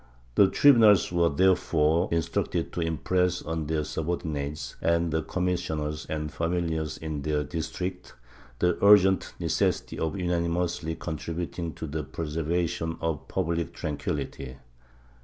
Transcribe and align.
The 0.33 0.49
tribunals 0.49 1.11
were 1.11 1.29
therefore 1.29 2.09
instructed 2.11 2.73
to 2.73 2.79
impress 2.81 3.43
on 3.43 3.67
their 3.67 3.83
subordinates, 3.83 4.75
and 4.81 5.11
the 5.11 5.21
commissioners 5.21 6.07
and 6.09 6.31
familiars 6.33 6.97
in 6.97 7.21
their 7.21 7.43
districts, 7.43 8.13
the 8.57 8.83
urgent 8.83 9.35
necessity 9.39 9.99
of 9.99 10.17
unanimously 10.17 10.95
contributing 10.95 11.75
to 11.75 11.85
the 11.85 12.03
preservation 12.03 12.97
of 12.99 13.27
public 13.27 13.73
tranquillity. 13.73 14.57